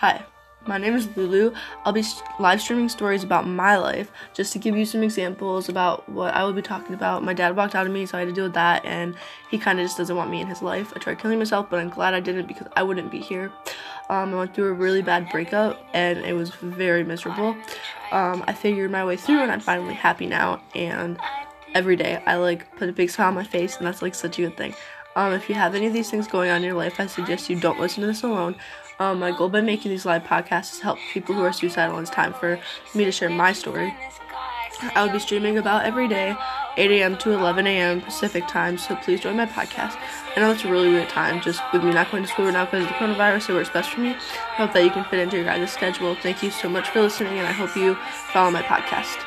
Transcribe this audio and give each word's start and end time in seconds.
Hi, 0.00 0.26
my 0.66 0.76
name 0.76 0.94
is 0.94 1.08
Lulu. 1.16 1.54
I'll 1.86 1.92
be 1.94 2.04
live 2.38 2.60
streaming 2.60 2.90
stories 2.90 3.24
about 3.24 3.46
my 3.46 3.78
life 3.78 4.12
just 4.34 4.52
to 4.52 4.58
give 4.58 4.76
you 4.76 4.84
some 4.84 5.02
examples 5.02 5.70
about 5.70 6.06
what 6.06 6.34
I 6.34 6.44
will 6.44 6.52
be 6.52 6.60
talking 6.60 6.92
about. 6.94 7.24
My 7.24 7.32
dad 7.32 7.56
walked 7.56 7.74
out 7.74 7.86
of 7.86 7.92
me, 7.94 8.04
so 8.04 8.18
I 8.18 8.20
had 8.20 8.28
to 8.28 8.34
deal 8.34 8.44
with 8.44 8.52
that, 8.52 8.84
and 8.84 9.14
he 9.50 9.56
kind 9.56 9.80
of 9.80 9.86
just 9.86 9.96
doesn't 9.96 10.14
want 10.14 10.30
me 10.30 10.42
in 10.42 10.48
his 10.48 10.60
life. 10.60 10.92
I 10.94 10.98
tried 10.98 11.18
killing 11.18 11.38
myself, 11.38 11.70
but 11.70 11.80
I'm 11.80 11.88
glad 11.88 12.12
I 12.12 12.20
didn't 12.20 12.46
because 12.46 12.66
I 12.76 12.82
wouldn't 12.82 13.10
be 13.10 13.20
here. 13.20 13.50
Um, 14.10 14.34
I 14.34 14.36
went 14.36 14.54
through 14.54 14.68
a 14.68 14.74
really 14.74 15.00
bad 15.00 15.30
breakup, 15.30 15.82
and 15.94 16.18
it 16.18 16.34
was 16.34 16.50
very 16.50 17.02
miserable. 17.02 17.56
Um, 18.12 18.44
I 18.46 18.52
figured 18.52 18.90
my 18.90 19.02
way 19.02 19.16
through, 19.16 19.40
and 19.40 19.50
I'm 19.50 19.60
finally 19.60 19.94
happy 19.94 20.26
now, 20.26 20.60
and 20.74 21.18
every 21.74 21.96
day 21.96 22.22
I 22.26 22.36
like 22.36 22.76
put 22.76 22.90
a 22.90 22.92
big 22.92 23.08
smile 23.08 23.28
on 23.28 23.34
my 23.34 23.44
face, 23.44 23.78
and 23.78 23.86
that's 23.86 24.02
like 24.02 24.14
such 24.14 24.38
a 24.38 24.42
good 24.42 24.58
thing. 24.58 24.74
Um, 25.16 25.32
if 25.32 25.48
you 25.48 25.54
have 25.54 25.74
any 25.74 25.86
of 25.86 25.94
these 25.94 26.10
things 26.10 26.28
going 26.28 26.50
on 26.50 26.58
in 26.58 26.62
your 26.62 26.74
life, 26.74 27.00
I 27.00 27.06
suggest 27.06 27.48
you 27.48 27.58
don't 27.58 27.80
listen 27.80 28.02
to 28.02 28.06
this 28.06 28.22
alone. 28.22 28.54
Um, 28.98 29.18
my 29.18 29.30
goal 29.30 29.48
by 29.48 29.62
making 29.62 29.90
these 29.90 30.04
live 30.04 30.24
podcasts 30.24 30.74
is 30.74 30.80
help 30.80 30.98
people 31.12 31.34
who 31.34 31.42
are 31.42 31.52
suicidal, 31.52 31.98
it's 31.98 32.10
time 32.10 32.34
for 32.34 32.60
me 32.94 33.04
to 33.06 33.10
share 33.10 33.30
my 33.30 33.52
story. 33.52 33.94
I 34.94 35.04
will 35.04 35.12
be 35.12 35.18
streaming 35.18 35.56
about 35.56 35.86
every 35.86 36.06
day, 36.06 36.36
8 36.76 36.90
a.m. 36.90 37.16
to 37.18 37.32
11 37.32 37.66
a.m. 37.66 38.02
Pacific 38.02 38.46
time, 38.46 38.76
so 38.76 38.94
please 38.96 39.20
join 39.20 39.36
my 39.36 39.46
podcast. 39.46 39.98
I 40.36 40.40
know 40.40 40.52
it's 40.52 40.64
a 40.64 40.70
really 40.70 40.90
weird 40.90 41.08
time, 41.08 41.40
just 41.40 41.62
with 41.72 41.82
me 41.82 41.92
not 41.92 42.10
going 42.10 42.22
to 42.22 42.28
school 42.28 42.44
right 42.44 42.52
now 42.52 42.66
because 42.66 42.82
of 42.82 42.88
the 42.88 42.94
coronavirus, 42.94 43.48
it 43.48 43.54
works 43.54 43.70
best 43.70 43.90
for 43.90 44.00
me. 44.00 44.10
I 44.10 44.56
hope 44.56 44.74
that 44.74 44.84
you 44.84 44.90
can 44.90 45.04
fit 45.04 45.20
into 45.20 45.36
your 45.36 45.46
guys' 45.46 45.72
schedule. 45.72 46.14
Thank 46.16 46.42
you 46.42 46.50
so 46.50 46.68
much 46.68 46.90
for 46.90 47.00
listening, 47.00 47.38
and 47.38 47.46
I 47.46 47.52
hope 47.52 47.74
you 47.74 47.94
follow 48.32 48.50
my 48.50 48.62
podcast. 48.62 49.24